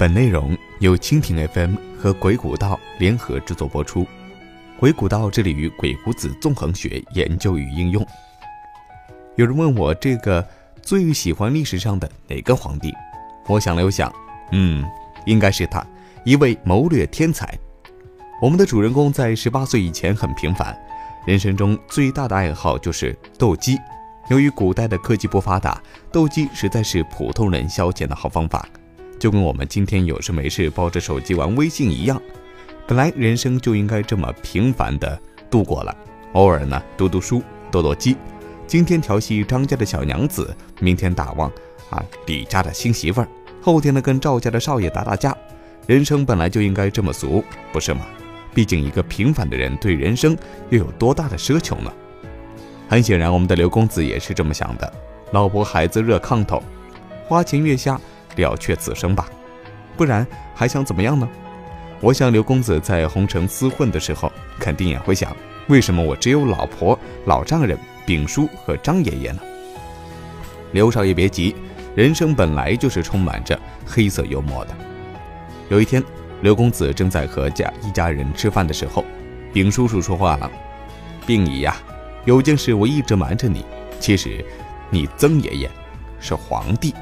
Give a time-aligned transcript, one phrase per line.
[0.00, 4.06] 本内容由蜻蜓 FM 和鬼谷道联合制作播出。
[4.78, 8.02] 鬼谷道致力于鬼谷子纵横学研究与应用。
[9.36, 10.42] 有人问我这个
[10.80, 12.90] 最喜欢历史上的哪个皇帝？
[13.46, 14.10] 我想了又想，
[14.52, 14.82] 嗯，
[15.26, 15.86] 应该是他，
[16.24, 17.54] 一位谋略天才。
[18.40, 20.74] 我们的主人公在十八岁以前很平凡，
[21.26, 23.76] 人生中最大的爱好就是斗鸡。
[24.30, 25.78] 由于古代的科技不发达，
[26.10, 28.66] 斗鸡实在是普通人消遣的好方法，
[29.20, 32.20] 就跟我们今天有事没事抱着手机玩微信一样。
[32.86, 35.20] 本来人生就应该这么平凡的
[35.50, 35.94] 度过了，
[36.32, 38.16] 偶尔呢读读书、剁剁鸡，
[38.66, 41.52] 今天调戏张家的小娘子，明天打望
[41.90, 43.28] 啊李家的新媳妇儿，
[43.60, 45.36] 后天呢跟赵家的少爷打打架。
[45.86, 48.06] 人生本来就应该这么俗，不是吗？
[48.54, 50.36] 毕竟一个平凡的人对人生
[50.70, 51.92] 又有多大的奢求呢？
[52.88, 54.92] 很显然，我们的刘公子也是这么想的。
[55.32, 56.62] 老婆孩子热炕头，
[57.28, 58.00] 花前月下
[58.36, 59.28] 了却此生吧，
[59.96, 61.28] 不然还想怎么样呢？
[62.00, 65.36] 我想刘公子在红尘厮混的时候，肯定也会想：
[65.68, 69.40] 为什么我只有老婆、老丈人丙叔和张爷爷呢？
[70.72, 71.54] 刘少爷别急，
[71.94, 74.74] 人生本来就是充满着黑色幽默的。
[75.68, 76.02] 有一天，
[76.42, 79.04] 刘公子正在和家一家人吃饭的时候，
[79.52, 80.50] 丙叔叔说话了
[81.26, 81.76] ：“丙姨呀。”
[82.26, 83.64] 有件事我一直瞒着你，
[83.98, 84.44] 其实，
[84.90, 85.70] 你曾爷爷
[86.20, 86.94] 是皇帝。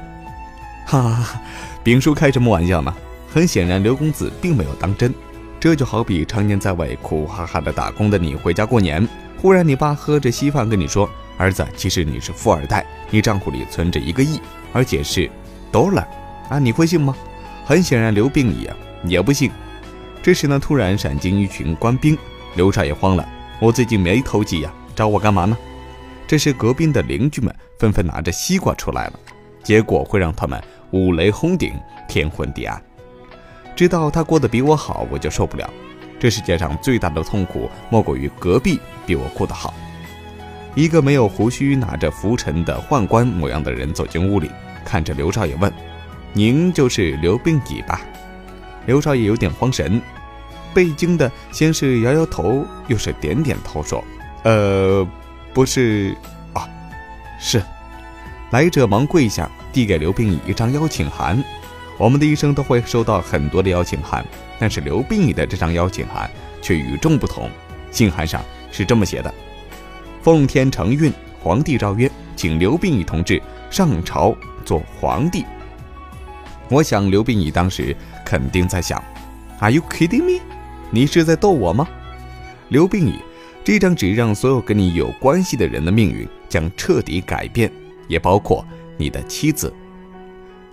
[0.89, 1.41] 哈哈哈，
[1.83, 2.91] 丙叔开什么玩笑呢？
[3.31, 5.13] 很显然，刘公子并没有当真。
[5.59, 9.07] 这就好比常年在外苦哈哈的打工的你回家过年，
[9.39, 14.41] 忽然你爸喝着稀饭跟你说：“儿子，其实你是富二代，你账户里存着一个亿，
[14.73, 15.29] 而且是
[15.71, 16.07] dollar
[16.49, 17.15] 啊！”你会信吗？
[17.65, 19.51] 很显然，刘病也也不信。
[20.23, 22.17] 这时呢，突然闪进一群官兵，
[22.55, 23.29] 刘少爷慌了
[23.61, 25.55] ：“我最近没投机呀。”找我干嘛呢？
[26.25, 29.13] 这时，隔壁的邻居们纷纷拿着西瓜出来了，
[29.63, 30.59] 结果会让他们
[30.91, 31.73] 五雷轰顶，
[32.07, 32.81] 天昏地暗。
[33.75, 35.69] 知道他过得比我好，我就受不了。
[36.19, 39.73] 这世界上最大的痛苦，莫过于隔壁比我过得好。
[40.75, 44.51] 一个没有胡须、拿着拂尘的宦官模样的人走进屋里，
[44.83, 45.71] 看着刘少爷问
[46.33, 48.01] ：“您就是刘病已吧？”
[48.85, 50.01] 刘少爷有点慌神，
[50.73, 54.03] 被惊的先是摇摇头，又是点点头，说。
[54.43, 55.07] 呃，
[55.53, 56.15] 不是
[56.53, 56.67] 啊，
[57.39, 57.61] 是。
[58.51, 61.41] 来者忙跪下，递给刘病已一张邀请函。
[61.97, 64.25] 我们的一生都会收到很多的邀请函，
[64.59, 66.29] 但是刘病已的这张邀请函
[66.61, 67.49] 却与众不同。
[67.89, 69.33] 信函上是这么写的
[70.21, 74.35] ：“奉天承运，皇帝诏曰，请刘病已同志上朝
[74.65, 75.45] 做皇帝。”
[76.69, 77.95] 我想刘病已当时
[78.25, 79.01] 肯定在想
[79.61, 80.41] ：“Are you kidding me？
[80.91, 81.87] 你是在逗我吗？”
[82.67, 83.13] 刘病已。
[83.63, 87.71] 这张纸让所有跟你有关系的人的命运将彻底改变，
[88.07, 88.65] 也包括
[88.99, 89.73] 你的妻子。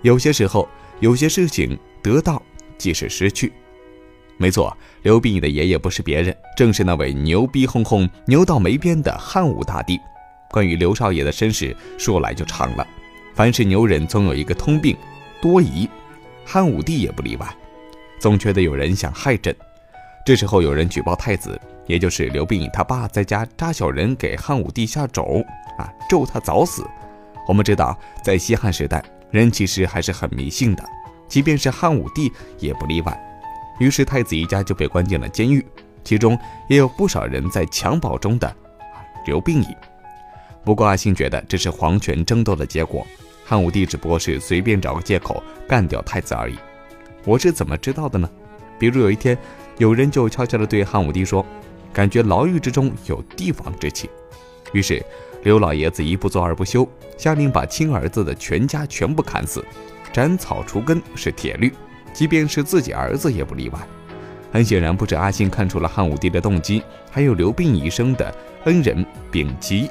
[0.03, 2.39] 有些时候，有些事情得到
[2.77, 3.51] 即是失去。
[4.37, 9.99] 没错，刘病已的爷爷不是别人，正是那位牛逼哄哄、牛到没边的汉武大帝。
[10.51, 12.85] 关于刘少爷的身世，说来就长了。
[13.33, 14.95] 凡是牛人，总有一个通病——
[15.41, 15.89] 多疑。
[16.45, 17.47] 汉武帝也不例外，
[18.19, 19.55] 总觉得有人想害朕。
[20.25, 21.59] 这时候，有人举报太子。
[21.87, 25.41] 也就是刘病已他爸在家扎小人给汉武帝下咒
[25.77, 26.85] 啊，咒他早死。
[27.47, 30.83] 我们知道，在西汉时代，人其实还是很迷信的，
[31.27, 33.17] 即便是汉武帝也不例外。
[33.79, 35.65] 于是太子一家就被关进了监狱，
[36.03, 36.37] 其中
[36.67, 38.55] 也有不少人在襁褓中的
[39.25, 39.67] 刘病已。
[40.65, 43.07] 不过阿信觉得这是皇权争斗的结果，
[43.45, 46.57] 汉武帝只不过是随便找个借口干掉太子而已。
[47.23, 48.29] 我是怎么知道的呢？
[48.77, 49.37] 比如有一天，
[49.77, 51.45] 有人就悄悄地对汉武帝说。
[51.93, 54.07] 感觉牢狱之中有帝王之气，
[54.71, 55.03] 于是
[55.43, 56.87] 刘老爷子一不做二不休，
[57.17, 59.63] 下令把亲儿子的全家全部砍死，
[60.11, 61.71] 斩草除根是铁律，
[62.13, 63.79] 即便是自己儿子也不例外。
[64.51, 66.81] 很显然，不止阿信看出了汉武帝的动机，
[67.11, 68.33] 还有刘病已生的
[68.65, 69.89] 恩人丙吉，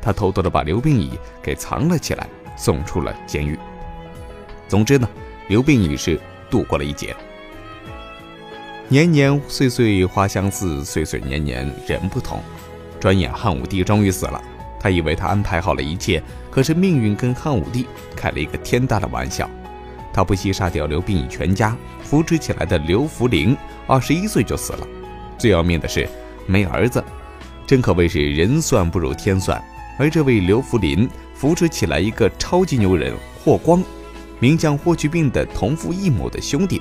[0.00, 1.12] 他偷偷的把刘病已
[1.42, 2.26] 给藏了起来，
[2.56, 3.58] 送出了监狱。
[4.66, 5.08] 总之呢，
[5.48, 6.18] 刘病已是
[6.50, 7.14] 度过了一劫。
[8.88, 12.42] 年年岁岁花相似，岁岁年年人不同。
[12.98, 14.42] 转眼汉武帝终于死了，
[14.80, 17.86] 他以为他安排好了一切，可是命运跟汉武帝
[18.16, 19.48] 开了一个天大的玩笑。
[20.12, 24.86] 他不惜杀掉刘病已全家，扶持起来的刘弗陵二十一岁就死了。
[25.36, 26.08] 最要命的是
[26.46, 27.02] 没儿子，
[27.66, 29.62] 真可谓是人算不如天算。
[29.98, 33.12] 而这位刘弗陵扶持起来一个超级牛人
[33.44, 33.82] 霍光，
[34.40, 36.80] 名将霍去病的同父异母的兄弟。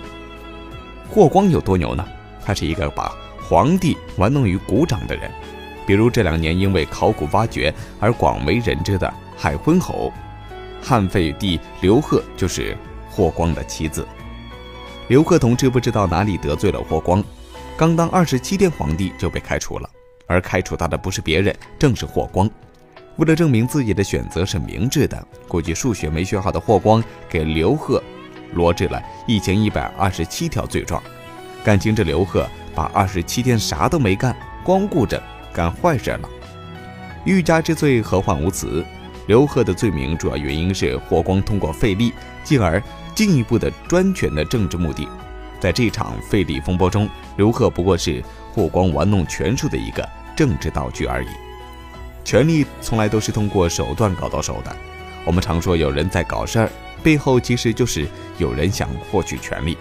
[1.10, 2.06] 霍光有多牛呢？
[2.44, 3.12] 他是一个把
[3.42, 5.30] 皇帝玩弄于股掌的人，
[5.88, 10.12] 比如这两年因为考古发掘而广为人知的海昏侯，
[10.84, 12.78] 汉废帝刘贺就是
[13.10, 14.06] 霍光的妻子。
[15.08, 17.24] 刘贺同志不知道哪里得罪了霍光？
[17.78, 19.90] 刚当二十七天皇帝就被开除了，
[20.26, 22.50] 而开除他的不是别人，正是霍光。
[23.16, 28.04] 为了证明自己的选择是明智的，估计数学没学好的霍光给刘贺
[28.54, 31.02] 罗织了一千一百二十七条罪状。
[31.64, 32.46] 感情这刘贺
[32.76, 34.36] 把二十七天啥都没干，
[34.66, 35.24] 光顾着
[35.58, 36.30] 干坏事了。
[37.26, 38.86] 欲加之罪，何患无辞？
[39.26, 42.14] 刘贺的罪名主要原因是霍光通过废立，
[42.44, 42.82] 进而。
[43.16, 45.08] 进一步的专权的政治目的，
[45.60, 48.24] 在这场废立风波中，刘贺不过是
[48.54, 51.28] 霍光玩弄权术的一个政治道具而已。
[52.24, 54.72] 权力从来都是通过手段搞到手的。
[55.26, 56.70] 我们常说有人在搞事儿，
[57.02, 58.08] 背后其实就是
[58.38, 59.76] 有人想获取权力。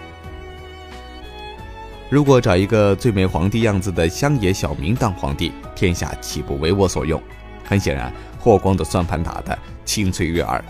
[2.09, 7.21] 如果找一个最美皇帝样子的乡野小民当皇帝，天下岂不为我所用？
[7.65, 10.63] 很显然，霍光的算盘打得清脆悦耳。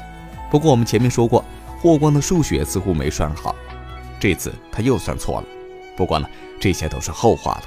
[0.49, 1.43] 不过我们前面说过。
[1.79, 3.55] 霍光的数学似乎没算好，
[4.19, 5.47] 这次他又算错了。
[5.95, 6.27] 不过呢，
[6.59, 7.63] 这些都是后话了。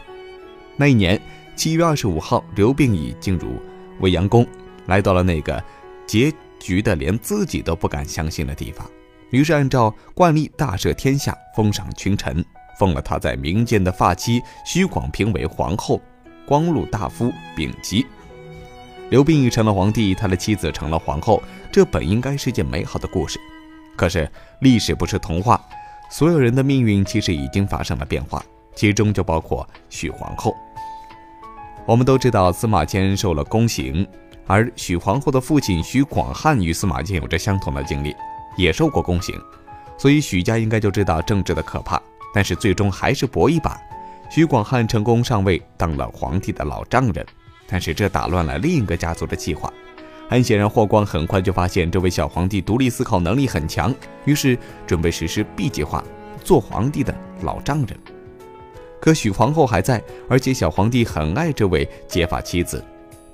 [0.76, 1.18] 那一年
[1.54, 3.62] 七月二十五号，刘病已进入
[4.00, 4.44] 未央宫，
[4.86, 5.62] 来到了那个
[6.08, 8.84] 结局的连自己都不敢相信的地方。
[9.30, 12.44] 于是按照惯例大赦天下，封赏群臣，
[12.80, 16.00] 封了他在民间的发妻徐广平为皇后，
[16.46, 18.06] 光禄大夫丙吉。
[19.10, 23.38] 刘病已成了皇帝，他的妻子成了皇后，这本应该是件美好的故事。
[23.96, 24.26] 可是
[24.60, 25.62] 历史不是童话，
[26.10, 28.42] 所有人的命运其实已经发生了变化，
[28.74, 30.56] 其中就包括许皇后。
[31.84, 34.08] 我们都知道司马迁受了宫刑，
[34.46, 38.16] 而许皇后的父亲许广汉与司马迁有着相同的经历，
[38.56, 39.38] 也受过宫刑，
[39.98, 42.00] 所以许家应该就知道政治的可怕。
[42.34, 43.80] 但是最终还是搏一把，
[44.30, 47.24] 许广汉成功上位，当了皇帝的老丈人。
[47.66, 49.72] 但是这打乱了另一个家族的计划。
[50.28, 53.94] 很显然，霍光很快就发现这位小皇帝独立思考能力很强，
[54.24, 54.56] 于是
[54.86, 56.04] 准备实施 B 计划，
[56.44, 57.98] 做皇帝的老丈人。
[59.00, 62.84] 可许皇后还在，而且小皇帝很爱这位结发妻子，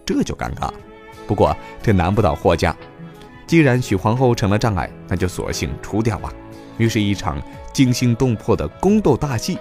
[0.07, 0.71] 这就尴尬。
[1.27, 2.75] 不过这难不倒霍家，
[3.47, 6.33] 既然许皇后成了障碍，那就索性除掉吧。
[6.79, 7.43] 于是，一场
[7.77, 9.59] 惊心动魄的宫斗大戏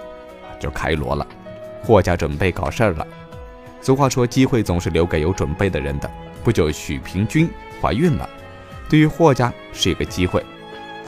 [0.58, 1.26] 就开锣了。
[1.82, 3.06] 霍家准备搞事儿了。
[3.82, 6.10] 俗话说，机会总是留给有准备的人的。
[6.42, 7.46] 不久，许平君
[7.78, 8.26] 怀孕了，
[8.88, 10.42] 对于霍家是一个机会。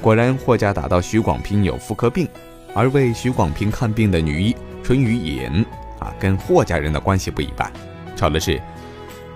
[0.02, 2.28] 果然，霍家打到许广平有妇科病，
[2.75, 5.64] 而为许广平看病的女医淳于衍
[5.99, 7.72] 啊，跟霍家人的关系不一般。
[8.16, 8.60] 巧的是，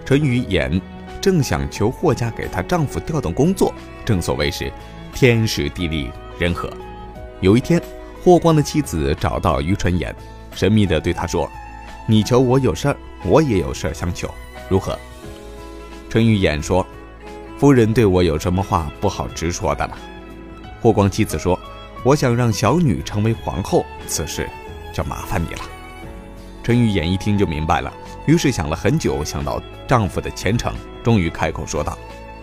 [0.04, 0.78] 淳于衍
[1.22, 3.72] 正想求霍家给她丈夫调动工作。
[4.04, 4.70] 正所谓是
[5.14, 6.70] 天时地利人和。
[7.42, 7.82] 有一天，
[8.22, 10.14] 霍光的妻子找到于纯衍，
[10.54, 11.50] 神秘地对他说
[12.06, 14.32] ：“你求我有事儿，我也有事儿相求，
[14.68, 14.96] 如何？”
[16.08, 16.86] 陈玉衍说
[17.58, 19.98] ：“夫人对我有什么话不好直说的了？”
[20.80, 21.58] 霍光妻子说
[22.06, 24.48] ：“我想让小女成为皇后，此事
[24.94, 25.62] 就麻烦你了。”
[26.62, 27.92] 陈玉衍一听就明白了，
[28.24, 30.72] 于是想了很久，想到丈夫的前程，
[31.02, 31.98] 终于开口说道：“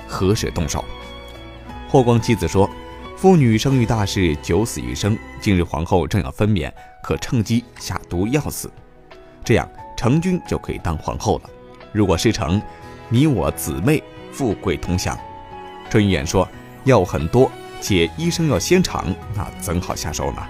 [0.05, 0.83] 何时动手？”
[1.87, 2.69] 霍光妻子说
[3.19, 5.17] ：“妇女生育大事，九死一生。
[5.41, 6.71] 今日皇后正要分娩，
[7.03, 8.71] 可趁机下毒药死，
[9.43, 11.49] 这样成君就可以当皇后了。
[11.91, 12.61] 如果事成，”
[13.11, 14.01] 你我姊妹
[14.31, 15.19] 富贵同享。
[15.89, 16.47] 春雨眼说
[16.85, 20.41] ：“药很多，且医生要先尝，那怎好下手呢？”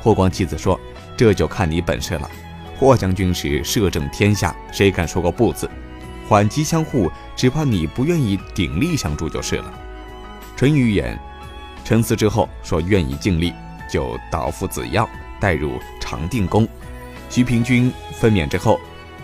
[0.00, 0.78] 霍光妻子说
[1.18, 2.30] ：“这就看你本事了。
[2.78, 5.68] 霍将军是摄政天下，谁敢说个不字？
[6.28, 9.74] 缓急相护，只怕你不愿意鼎力相助就是了。”
[10.56, 11.18] 春雨眼
[11.88, 13.50] 沉思之后说：“愿意尽力，
[13.90, 15.08] 就导服子药，
[15.40, 16.68] 带入长定宫。
[17.30, 18.78] 徐平君分娩之后。”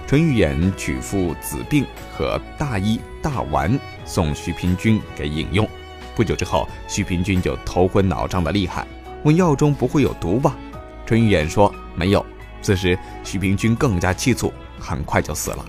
[0.09, 5.69] 淳于衍取父子病和大医大丸送徐平君给饮用，
[6.15, 8.87] 不久之后，徐平君就头昏脑胀的厉害。
[9.25, 10.57] 问药中不会有毒吧？
[11.05, 12.25] 淳于衍说没有。
[12.63, 15.65] 此时，徐平君更加气促，很快就死了。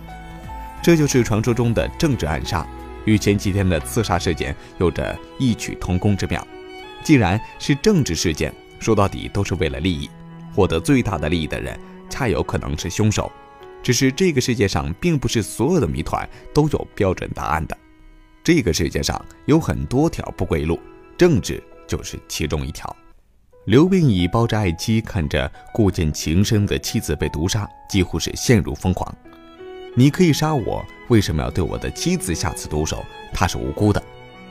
[0.81, 2.65] 这就是传说中的政治暗杀，
[3.03, 6.45] 与前几天的刺杀事件有着异曲同工之妙。
[7.05, 10.09] 既然是政治事件，说到底都是为了利益，
[10.55, 13.31] 获得最大的利益的人，恰有可能是凶手。
[13.83, 17.77] 只是这个世界上并不是所有的谜团都有标准答案的，
[18.43, 20.79] 这个世界上有很多条不归路，
[21.15, 22.93] 政治就是其中一条。
[23.65, 29.15] 刘病已抱着爱妻，看着故见情深的妻子被毒杀，几乎是陷入疯狂。
[29.93, 33.05] 你可以杀我，为什么要对我的妻子下此毒手？
[33.31, 34.01] 她是无辜的。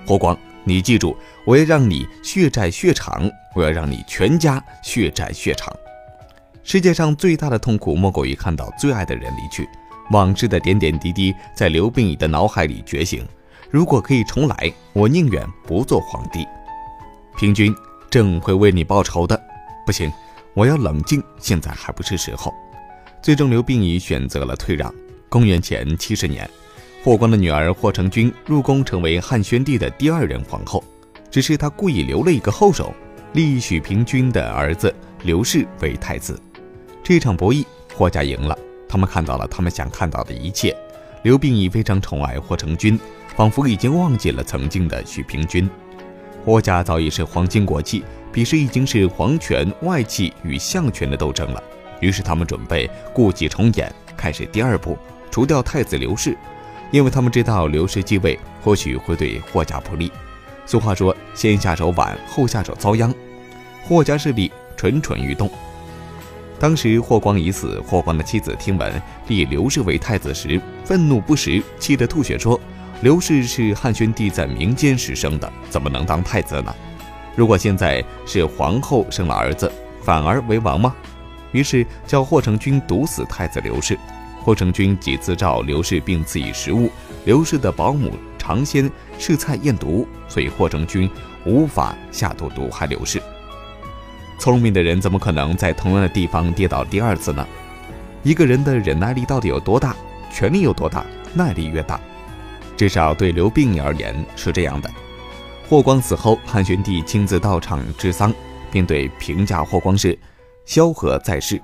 [0.07, 1.17] 霍光，你记住，
[1.47, 5.75] 我要让你血债血偿，我要让你全家血债血偿。
[6.63, 9.69] 世界上最大的痛苦莫过于看到最爱的人离去，
[10.11, 13.27] 往事的点点滴滴在刘病已的脑海里觉醒。
[13.71, 16.47] 如果可以重来，我宁愿不做皇帝。
[17.37, 17.75] 平君
[18.11, 19.39] 朕会为你报仇的。
[19.85, 20.11] 不行，
[20.55, 22.55] 我要冷静，现在还不是时候。
[23.21, 24.93] 最终，刘病已选择了退让。
[25.29, 26.49] 公元前七十年，
[27.05, 30.83] 霍光的女儿霍成君入宫，成为汉宣帝的第二任皇后。
[31.31, 32.95] 只是他故意留了一个后手，
[33.35, 36.41] 立许平君的儿子刘氏为太子。
[37.03, 37.63] 这场博弈，
[37.95, 38.59] 霍家赢了。
[38.89, 40.75] 他们看到了他们想看到的一切。
[41.25, 42.99] 刘病已非常宠爱霍成君，
[43.37, 45.69] 仿佛已经忘记了曾经的许平君。
[46.43, 51.63] 霍家早已是皇亲国戚，彼时已经是皇权、外戚与相权的斗争了。
[52.01, 54.97] 于是他们准备故伎重演，开始第二步，
[55.31, 56.35] 除掉太子刘氏，
[56.95, 60.13] 因为他们知道刘氏继位或许会对霍家不利。
[60.65, 63.13] 俗话说：“先下手晚，后下手遭殃。”
[63.83, 65.51] 霍家势力蠢蠢欲动。
[66.57, 72.61] 当时霍光已死，霍光的妻子听闻立刘氏为太子时，愤怒不食，气得吐血，说
[73.03, 76.73] ：“刘氏是汉宣帝在民间时生的，怎么能当太子呢？
[77.35, 79.69] 如果现在是皇后生了儿子，
[80.01, 80.95] 反而为王吗？”
[81.51, 83.99] 于是叫霍成君毒死太子刘氏。
[84.45, 86.91] 霍成君几次召刘氏，并赐以食物。
[87.25, 91.11] 刘氏的保姆尝鲜试菜验毒，所以霍成君
[91.47, 93.23] 无法下毒毒害刘氏。
[94.39, 97.47] 聪明的人怎么可能在同样的地方跌倒第二次呢？
[98.23, 99.97] 一个人的忍耐力到底有多大，
[100.31, 101.99] 权力有多大，耐力越大。
[102.77, 104.91] 至少对刘病已而言是这样的。
[105.71, 108.31] 霍光死后，汉宣帝亲自到场治丧，
[108.71, 110.19] 并对评价霍光是
[110.67, 111.59] 萧何在世，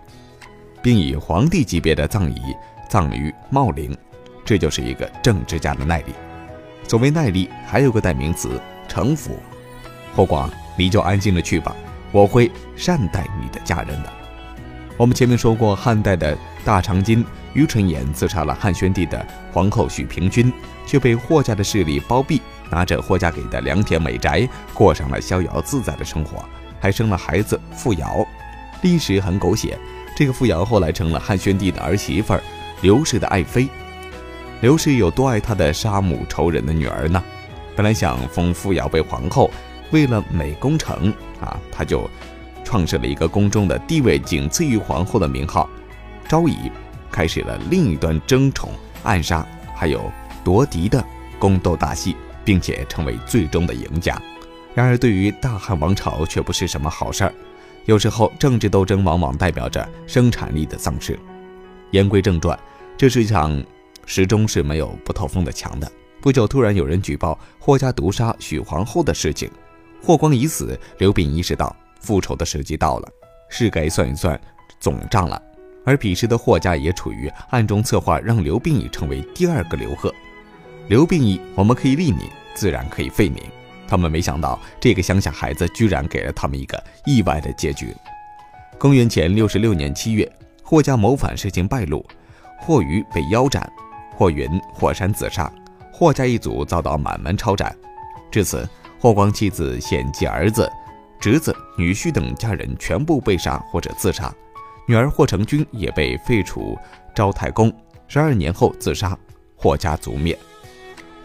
[0.81, 2.41] 并以皇帝级别的葬仪。
[2.91, 3.97] 葬于茂陵，
[4.45, 6.13] 这就是一个政治家的耐力。
[6.89, 9.39] 所谓耐力，还有个代名词——城府。
[10.17, 11.77] 霍光，你就安静的去吧，
[12.11, 14.13] 我会善待你的家人的。
[14.97, 20.53] 我们前面说过，汉代的大长今于纯言刺杀了汉宣帝的皇后许平君，
[20.85, 22.43] 却被霍家的势力包庇，
[22.73, 26.45] 拿着霍家给的良田美宅，过上了逍遥自在的生活，
[26.81, 28.27] 还生了孩子傅瑶。
[28.83, 29.79] 历史很狗血，
[30.17, 32.43] 这个傅瑶后来成了汉宣帝的儿媳妇儿。
[32.83, 33.69] 刘氏的爱妃，
[34.63, 37.23] 刘氏有多爱她的杀母仇人的女儿呢？
[37.77, 39.51] 本来想封傅瑶为皇后，
[39.91, 42.09] 为了美功成啊，他就
[42.65, 45.69] 创设了一个宫中的地位仅次于皇后的名号——
[46.29, 46.71] 昭仪，
[47.11, 48.71] 开始了另一段争宠、
[49.03, 50.11] 暗杀还有
[50.43, 51.05] 夺嫡的
[51.39, 54.21] 宫斗大戏，并且成为最终的赢家。
[54.75, 57.35] 然而，对于大汉王朝却不是什么好事儿。
[57.87, 61.19] 有时候，政治斗争往往代表着生产力的丧失。
[61.91, 62.59] 言归正传。
[62.97, 63.63] 这世界上
[64.07, 65.91] 始终是没有不透风的墙的。
[66.21, 69.51] 不久，突然有人举报霍家毒杀许皇后的事情。
[70.03, 73.09] 霍光已死，刘病已意识到复仇的时机到了，
[73.49, 74.39] 是该算一算
[74.79, 75.41] 总账了。
[75.85, 80.15] 而彼时的霍家也处于暗中策划让刘病已成为第二个刘贺。
[80.89, 83.43] 刘病已，我们可以立你，自然可以废你。
[83.89, 87.95] 他们没想到，这个乡下孩子居然给了他们一个意外的结局。
[88.79, 90.31] 公元前六十六年七月，
[90.71, 92.07] 霍家谋反事情败露。
[92.57, 93.69] 霍余被腰斩，
[94.15, 95.53] 霍云、霍山自杀，
[95.93, 97.77] 霍家一族遭到满门抄斩。
[98.31, 100.71] 至此，霍光妻子献继儿子、
[101.19, 104.33] 侄子、女婿等家人全部被杀或者自杀，
[104.87, 106.79] 女儿霍成君也被废除
[107.17, 107.73] 昭太公。
[108.07, 109.19] 十二年后自杀，
[109.57, 110.39] 霍家族灭。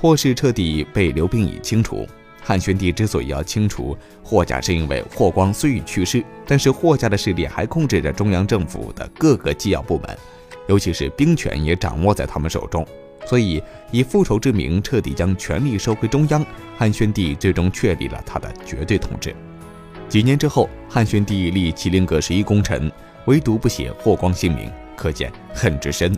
[0.02, 2.04] 霍氏彻底被刘病已清除。
[2.48, 10.16] 汉宣帝之所以要清除霍家，是因为霍光虽已去世，但是霍家的势力还控制着中央政府的各个机要部门。
[10.68, 12.86] 尤其是兵权也掌握在他们手中，
[13.25, 16.46] 所以以复仇之名彻底将权力收回中央。
[16.78, 19.36] 汉宣帝最终确立了他的绝对统治。
[20.08, 22.92] 几年之后，汉宣帝立麒麟阁十一功臣，
[23.25, 26.16] 唯独不写霍光姓名，可见恨之深。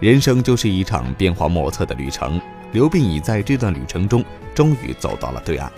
[0.00, 2.40] 人生就是一场变化莫测的旅程。
[2.72, 5.70] 刘病已在这段旅程中终于走到了对岸。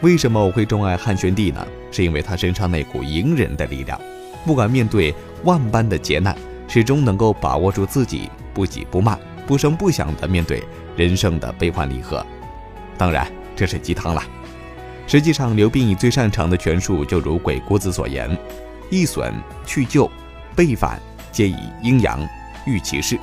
[0.00, 1.66] 为什么我会钟爱汉宣帝呢？
[1.90, 4.00] 是因为他身上那股隐忍的力量，
[4.44, 5.14] 不敢面对
[5.44, 6.36] 万般的劫难。
[6.66, 10.64] 始终能够把握住自己，不急不慢，不声不响地面对
[10.96, 12.24] 人生的悲欢离合。
[12.96, 14.22] 当然，这是鸡汤了。
[15.06, 18.36] 实际上，刘病已最擅长的权术，就如鬼谷子所言
[18.90, 19.32] ：“易损
[19.66, 20.10] 去旧，
[20.56, 20.98] 背反
[21.30, 22.18] 皆以阴阳
[22.66, 23.18] 御其事。”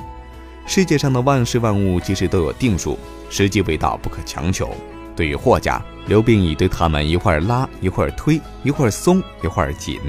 [0.66, 4.70] 世界上的万事万物其实都有定数，时机未到不可强求。
[5.14, 10.00] 对于霍家，刘病已对他们一会儿拉一会儿推，一会儿松一会儿紧，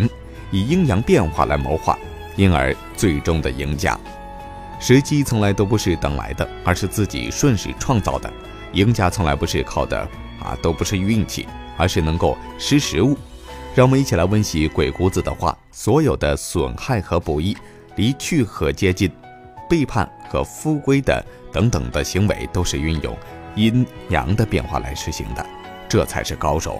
[0.52, 1.98] 以阴阳变化来谋划。
[2.36, 4.00] 因而，最终的赢家，
[4.80, 8.32] 时机从来都不是等来的，而是自己顺势创造的。
[8.72, 10.00] 赢家从来不是靠的
[10.42, 13.16] 啊，都不是运气，而是能够识时务。
[13.76, 17.56] 让我们一起来温习鬼谷子的话：所有的损害和不易、
[17.98, 19.12] 离去和接近、
[19.74, 23.18] 背叛和复归的等等的行为，都是运用
[23.56, 25.44] 阴阳的变化来实行的，
[25.90, 26.80] 这才是高手。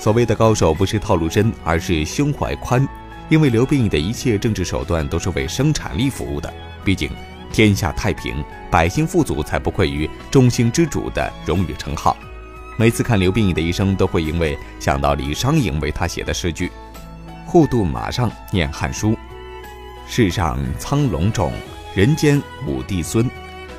[0.00, 2.88] 所谓的高手不是套路深，而是胸怀宽。
[3.28, 6.50] 因为刘病已的一切政治手段都是为生产力服务的。
[6.82, 7.10] 毕竟，
[7.52, 12.16] 天下太平，百姓富足，才不愧于中兴之主的荣誉称号。
[12.78, 16.72] 每次看刘病已的一生，都会因为想到李商隐为他写的诗句
[17.44, 19.14] ：“互渡马上念汉书，
[20.06, 21.52] 世上苍龙种，
[21.96, 23.26] 人间五帝孙。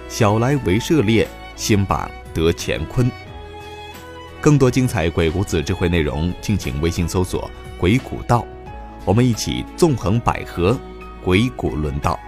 [0.09, 3.11] 小来为涉猎，新榜得乾坤。”
[4.41, 7.47] 更多精彩鬼谷子智慧内容，敬请微信搜索
[7.77, 8.43] “鬼谷道”，
[9.05, 10.75] 我们一起纵横捭阖，
[11.23, 12.19] 鬼谷论道。